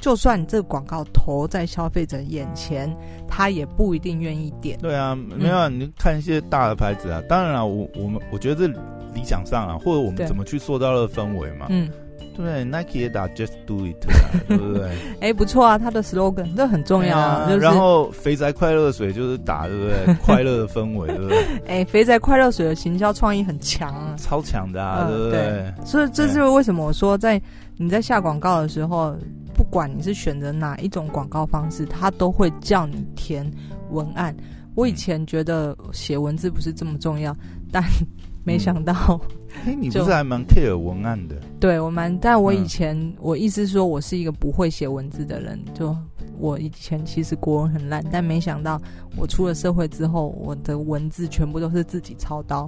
[0.00, 2.90] 就算你这个广告投在消费者眼前，
[3.28, 4.78] 他也不一定愿意点。
[4.80, 7.22] 对啊，没有啊，你看一些大的牌子啊。
[7.28, 8.74] 当然了，我我们我觉得这
[9.14, 11.66] 理想上啊，或者我们怎么去塑造那个氛围嘛。
[11.68, 11.90] 嗯，
[12.34, 13.96] 对，Nike 也打 Just Do It，
[14.48, 14.90] 对不对？
[15.20, 17.50] 哎，不错啊，他的 slogan 这很重要啊。
[17.60, 20.14] 然后肥宅快乐水就是打，对不对？
[20.24, 21.38] 快乐的氛围，对不对？
[21.66, 25.74] 哎，肥宅快乐水的行销创意很强啊，超强的啊，对不对？
[25.84, 27.40] 所以这就是为什么我说在
[27.76, 29.14] 你在下广告的时候。
[29.60, 33.48] 不管你是选择哪一种广告方式，他都会叫你填
[33.90, 34.34] 文案。
[34.74, 37.36] 我以前觉得写文字不是这么重要，
[37.70, 37.84] 但
[38.42, 39.20] 没想到，
[39.66, 41.36] 哎、嗯，你不是还蛮 care 文案的？
[41.60, 45.62] 对，我蛮，但我以前，嗯、我意思说我是一个不会写文字的人。
[45.74, 45.94] 就
[46.38, 48.80] 我以前其实国文很烂，但没想到
[49.14, 52.62] 我出了社会之后，我的文字全部都是自己操刀。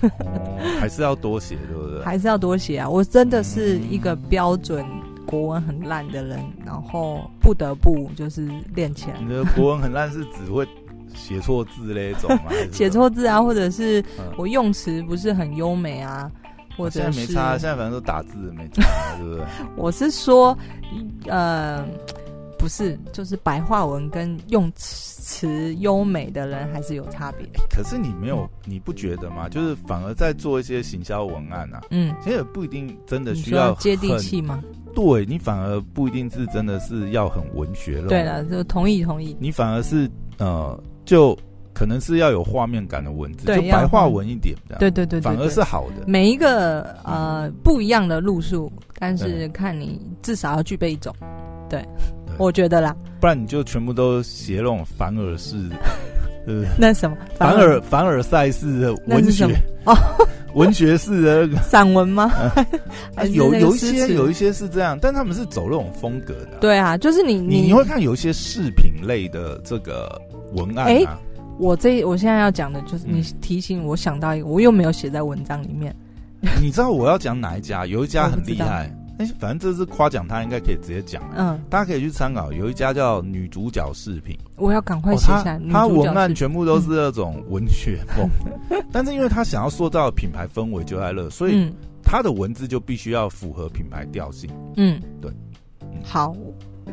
[0.00, 2.02] 哦，还是要多写，对不对？
[2.06, 2.88] 还是要多写啊！
[2.88, 4.82] 我真的是一个标准。
[5.30, 9.18] 国文很烂的人，然后不得不就是练起来。
[9.20, 10.66] 你的国文很烂是只会
[11.14, 12.50] 写错字那种吗？
[12.72, 14.02] 写错字啊，或者是
[14.38, 16.30] 我用词不是很优美啊，
[16.78, 18.82] 或者是、啊、现在没差，现在反正都打字没差，
[19.18, 19.44] 对不对？
[19.76, 20.56] 我是说，
[21.26, 21.84] 呃，
[22.58, 27.46] 不是，就是白话文跟用词优美的人还是有差别。
[27.70, 29.48] 可是你没有，你不觉得吗？
[29.48, 34.62] 就是反而在做一些行销文案啊，嗯，其实也不一定真的需要接地气吗？
[34.94, 38.08] 对，你反而不一定是真的是要很文学了。
[38.08, 39.36] 对了，就同意同意。
[39.38, 41.38] 你反而是呃，就
[41.72, 44.76] 可能是要有画面感的文字，就白话文一点的。
[44.78, 46.04] 对对对，反而是好的。
[46.06, 51.14] 每一个呃不一样的路数，但是看你至少要具备一种。
[51.70, 51.86] 对
[52.38, 52.94] 我觉得啦。
[53.20, 55.56] 不然你就全部都写那种凡尔式，
[56.46, 59.44] 呃， 那什么凡尔凡尔赛式的文学
[59.84, 59.94] 哦。
[60.54, 62.32] 文学式的那个散文吗？
[63.32, 66.56] 有有一些有一些是这样，但他们是走那种风格的。
[66.58, 70.20] 对啊，就是你你你会看有一些饰品类的这个
[70.54, 70.86] 文案。
[70.86, 71.04] 哎，
[71.58, 75.94] 我这我现在要讲的就是你提醒我想到一个，我又没有写在文章里面。
[76.62, 77.84] 你知道我要讲哪一家？
[77.84, 78.90] 有一家很厉害。
[79.18, 81.22] 哎，反正这是夸奖他，应该可以直接讲。
[81.36, 84.38] 嗯，大家可以去参考，有一家叫女主角饰品。
[84.56, 85.60] 我要赶快写下来。
[85.70, 88.28] 他文案全部都是那种文学风，
[88.92, 91.70] 但是因为他想要塑造品牌氛围就在乐，所以
[92.02, 94.48] 他的文字就必须要符合品牌调性。
[94.76, 95.30] 嗯，对。
[96.02, 96.34] 好，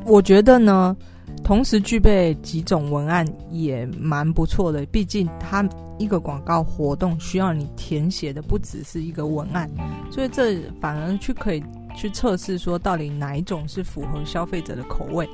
[0.03, 0.95] 我觉得呢，
[1.43, 4.83] 同时具备几种文案也蛮不错的。
[4.87, 5.63] 毕竟它
[5.99, 9.69] 一个广告活动需要你填写的不只是一个文案，
[10.11, 11.63] 所以这反而去可以
[11.95, 15.27] 去测试说到底哪一种是符合消费者的口味。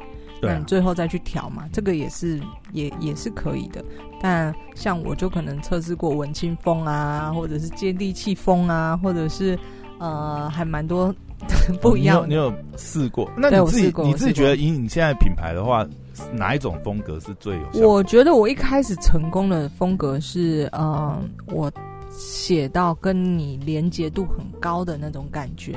[0.43, 3.84] 那你最后再去调嘛，这个也是也也是可以的。
[4.19, 9.56] 但像我就可能测试过文青风啊，或者是接地气风啊，或者是
[10.00, 11.13] 呃还蛮多
[11.80, 12.26] 不一样、哦。
[12.28, 13.32] 你有试过？
[13.38, 15.88] 那你自己你自己觉得以你现在品牌的话，
[16.34, 17.88] 哪一种风格是最有效？
[17.88, 21.71] 我觉得我一开始成功的风格是，嗯、呃，我
[22.10, 25.76] 写到跟你连结度很高的那种感觉。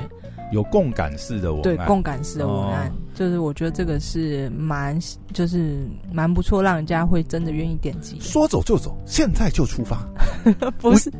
[0.55, 4.97] 有共感式的文案，对，共感式的文案，哦、就是我觉得这个是蛮，
[5.33, 8.17] 就是蛮不错，让人家会真的愿意点击。
[8.21, 10.07] 说走就走，现在就出发，
[10.79, 11.11] 不是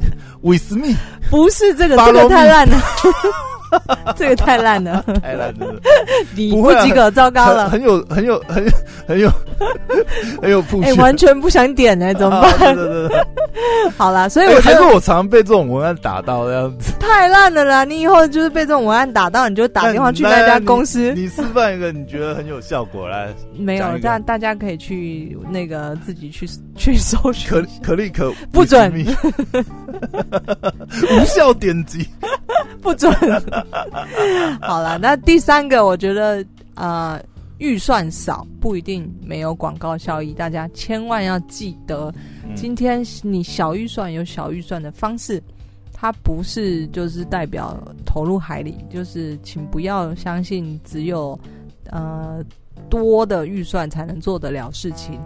[0.41, 0.95] ，with me，
[1.29, 2.81] 不是这个，这个太烂了。
[4.15, 5.65] 这个太烂了，太烂了，
[6.35, 8.71] 你不及格，糟糕了，很有很有很有
[9.07, 9.29] 很有
[10.41, 12.75] 很有铺，哎，完全不想点呢，怎么办？
[12.75, 13.25] 对对对，
[13.97, 17.83] 好啦，所以我觉得我常被这种文案打到这样子，太烂了啦！
[17.83, 28.91] 你以后就是被这种文案打到，你就打电话去那家公司，你示范一个你觉得很有效果来，没有，这样大家可以去那个自己去去搜寻，可可立可不准，
[31.11, 32.07] 无效点击。
[32.81, 33.11] 不准。
[34.61, 37.21] 好了，那第三个，我觉得呃，
[37.57, 42.13] 预算少不一定没有广告效益，大家千万要记得，
[42.55, 45.41] 今天你小预算有小预算的方式，
[45.93, 51.37] 它不是就是代表投入海里，就是请不要相信只有
[51.89, 52.43] 呃
[52.89, 55.19] 多的预算才能做得了事情，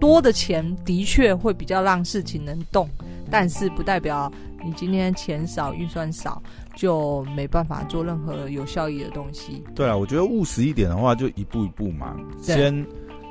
[0.00, 2.88] 多的钱的确会比较让事情能动，
[3.30, 4.30] 但是不代表
[4.64, 6.42] 你今天钱少预算少。
[6.78, 9.64] 就没办法做任何有效益的东西。
[9.74, 12.14] 对啊，我觉得务实一点的话，就一步一步嘛。
[12.40, 12.86] 先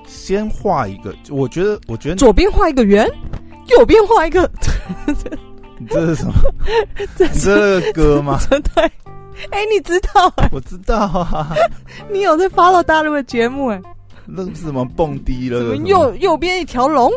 [0.06, 3.10] 先画一个，我觉得，我觉得左边画一个圆，
[3.70, 4.50] 右边画一个。
[5.80, 6.34] 你这是什么？
[7.16, 8.38] 这是这个歌吗？
[8.76, 8.84] 对。
[9.52, 10.34] 哎，你知道？
[10.52, 11.56] 我知道啊。
[12.12, 13.68] 你有在 follow 大陆的节目？
[13.70, 13.82] 哎，
[14.26, 15.74] 那是什么蹦迪了？
[15.78, 17.10] 右右边一条龙？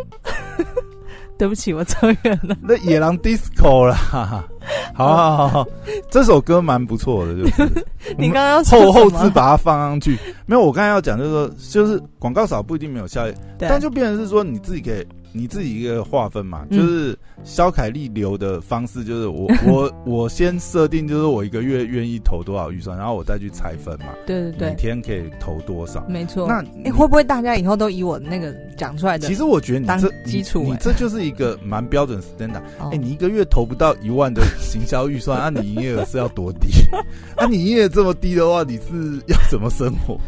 [1.40, 2.54] 对不起，我扯远了。
[2.60, 3.96] 那野狼 disco 啦，
[4.92, 5.66] 好好好好，
[6.10, 7.86] 这首歌蛮不错的，就是
[8.18, 15.06] 你刚刚后后置把它放上去，没有，我刚才要讲就是说，就是广告少不一定没有效益，但就变成是说你自己可以。
[15.32, 24.06] 你自己一个划分嘛，嗯、就是肖凯丽留的方式，就是我 我我先设定，就是我一个月愿意投多少预算，然后我再去拆分嘛。
[24.26, 26.04] 对对对，每天可以投多少？
[26.08, 26.46] 没错。
[26.48, 29.28] 那你、欸、会不会大家以后都以我那个讲出来的？
[29.28, 32.62] 其实我觉得你这基础、欸，你这就是一个蛮标准 standard。
[32.78, 36.68] 哎、欸，你一个月投不到一万的行销预算， 那、啊、你营业额是要多低？
[37.36, 40.18] 那、 啊、你营业额这么低的话，你是要怎么生活？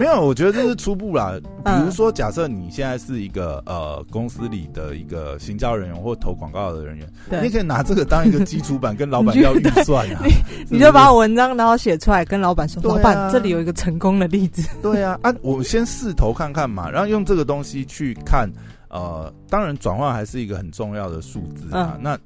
[0.00, 1.32] 没有，我觉得这是初步啦。
[1.64, 7.12] 比如说，假设你现在是一个呃公司里的一个行销人员或投广告的人员，
[7.42, 10.22] 你可以拿这个当一个基础版，跟老板要预算啊。
[10.70, 14.62] 你，就把我文章然后写出来，跟老板说，啊、老板这里有一个成功的例子。
[14.80, 18.48] 对啊，啊，我先试投看看嘛，然后用这个东西去看，
[18.88, 21.94] 呃，当然转换还是一个很重要的数字啊。
[21.96, 22.18] 嗯、那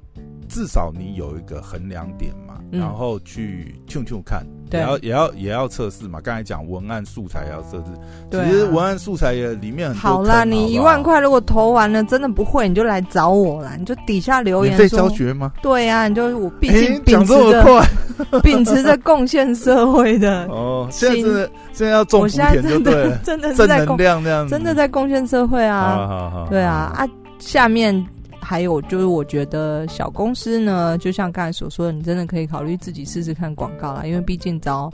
[0.47, 4.45] 至少你有一个衡量点嘛，嗯、然后去听听看。
[4.71, 7.91] 也要也要也要测试嘛，刚才讲文案素材也要设置，
[8.31, 14.79] 其实文案素材也里面很多好啦，你一万块如果投完了真的不会，你就来找我啦，你就底下留言说。
[14.79, 15.53] 免费教学吗？
[15.61, 17.83] 对呀，你就我毕竟秉持着
[18.41, 28.05] 秉持着贡献社会的 哦，现在是现在要种福田就对了，真的是在正能量这样，真的在贡献社会啊，好好好，对啊啊，下面。
[28.45, 34.05] 还有就是，我觉得小公司呢，就像刚才所说的，你真的可以考虑自己试试看广告啦。
[34.05, 34.91] 因为毕竟找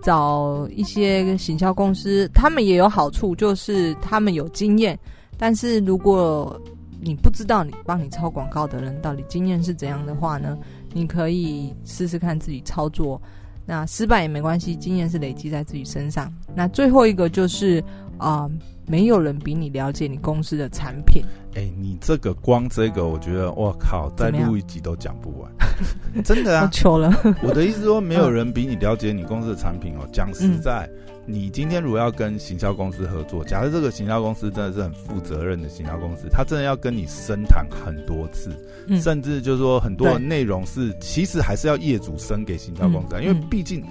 [0.00, 4.96] 找一些行销公司，他们也有好处，就是他们有经验。
[5.36, 6.56] 但是如果
[7.00, 10.56] 你不知道你帮你抄广告的人到底经验是怎样的话呢，
[10.92, 13.20] 你可以试试看自己操作。
[13.66, 16.32] 那失败也没关系，经验是累积在自己身上。
[16.54, 17.82] 那最后一个就是
[18.16, 18.48] 啊。
[18.86, 21.22] 没有人比你了解你公司的产品。
[21.54, 25.52] 哎、欸，你这个光这个，我觉得我靠，再录一集都讲不完，
[26.24, 26.68] 真的啊！
[26.72, 27.12] 求了。
[27.42, 30.08] 我的意思说，没有人比你了解你公司的产品哦。
[30.10, 30.88] 讲实在，
[31.26, 38.50] 嗯、你今天如果要跟行销公司合作，假设这个行销公司真的是很负责任的行销公司，他真的要跟你深谈很多次，
[38.86, 43.84] 嗯、甚至就是说很多的内容是其实还是要业主生给行销公司，嗯、因为毕竟。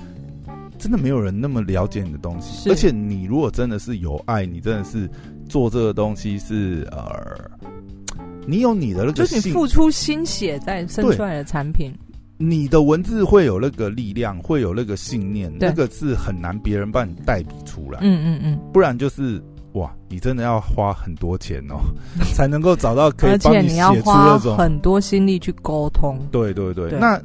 [0.81, 5.07] 真的没有人那么了解你的东西，而且你如果真的是有爱，你真的是
[5.47, 7.37] 做这个东西是呃，
[8.47, 11.93] 你有你的那个，就是你付出心血在生出来的产品，
[12.38, 15.69] 你的文字会有那个力量，会有那个信念，对。
[15.69, 17.99] 那个是很难别人帮你代笔出来。
[18.01, 19.39] 嗯嗯嗯，不然就是
[19.73, 21.77] 哇，你真的要花很多钱哦，
[22.34, 26.17] 才能够找到可以帮你写出那种很多心力去沟通。
[26.32, 26.99] 对对对，对。
[26.99, 27.21] 那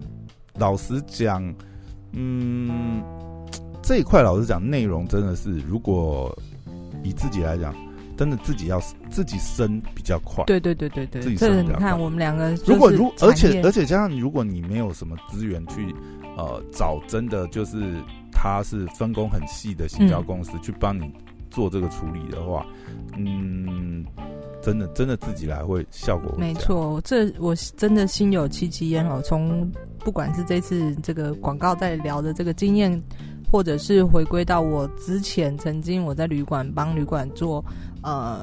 [0.59, 1.43] 老实讲，
[2.13, 3.03] 嗯，
[3.87, 6.37] 这一块老实讲，内容真的是，如果
[7.05, 7.73] 以自己来讲，
[8.17, 10.43] 真的自己要自己升比较快。
[10.45, 11.73] 对对对对对，自己升比较快。
[11.75, 15.95] 你看我们两个，如果如而且而且加上，如果你没有什么资源去
[16.37, 21.09] 呃找真的就是他是分工很细的行销公司去帮你。
[21.49, 22.67] 做这个处理的话，
[23.17, 24.05] 嗯，
[24.61, 27.01] 真的真的自己来会效果会没错。
[27.03, 29.23] 这我真的心有戚戚焉哦。
[29.25, 29.67] 从
[30.01, 33.01] 不管是这次这个广告在聊的这个经验，
[33.51, 37.65] 或者是回归到我之前曾经我在旅馆帮旅馆做
[38.03, 38.43] 呃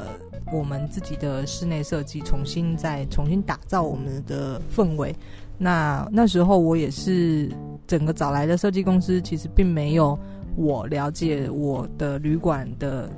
[0.51, 5.15] 我们自己的室内设计，重新再重新打造我们的氛围。
[5.57, 7.51] 那那时候我也是
[7.87, 10.17] 整个找来的设计公司，其实并没有。
[10.55, 13.09] 我了解我的旅馆的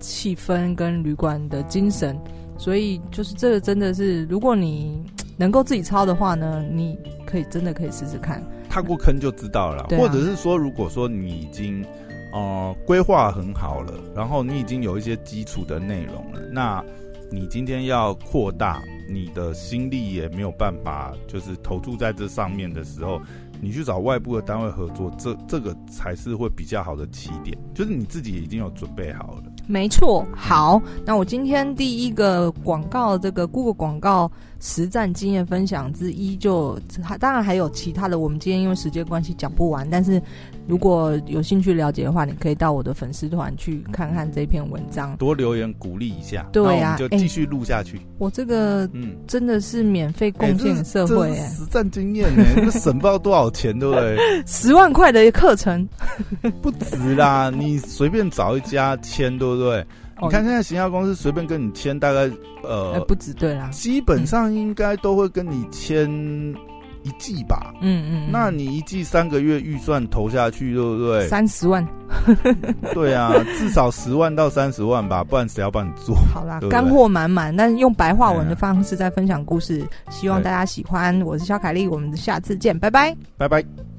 [0.00, 2.18] 气氛跟旅馆的精神，
[2.58, 5.00] 所以就是这个真的是，如果你
[5.36, 8.42] 能够自己抄的话呢，你可以真的可以试试看，
[8.72, 9.88] 踏过坑就知道了。
[9.98, 11.84] 或者是说，如果说你已经
[12.32, 16.82] 呃规划很好了，然后你已经有一些基础的内容了，那
[17.30, 23.20] 你今天要扩大你的心力也没有办法，就是投注在这上面的时候。
[23.64, 29.44] 你去找外部的单位合作，这这个才是会比较好的起点，就是你自己已经有准备好了。
[29.68, 34.28] 没错，好，那我今天第一个广告，这个 Google 广告
[34.64, 40.22] 实战经验分享之一就，就当然还有其他的，我们今天因为时间关系讲不完，但是。
[40.68, 46.46] 如果有兴趣了解的话，你可以到我的粉丝团去看看这篇文章，多留言鼓励一下。
[46.52, 48.02] 对呀、啊，就继续录下去、欸。
[48.18, 54.16] 我这个嗯，真的是免费贡献社会、欸，哎、欸，实战经验呢、欸，省不到多少钱，对不对？
[54.46, 55.86] 十万块的课程
[56.62, 59.84] 不止啦，你随便找一家签，对不对？
[60.22, 62.30] 哦、你看现在行销公司随便跟你签，大概
[62.62, 66.54] 呃、欸、不止对啦，基本上应该都会跟你签。
[67.04, 71.26] 一季吧，嗯嗯，那你一季三个月预算投下去，对不对？
[71.26, 71.84] 三十万，
[72.94, 76.14] 对啊，至少十万到三十万吧，不然谁要帮你做？
[76.32, 81.20] 好啦，干货满满，但是用白话文的方式在分享故事，希望大家喜欢。
[81.22, 83.91] 我是肖凯丽，我们下次见，拜拜，拜拜。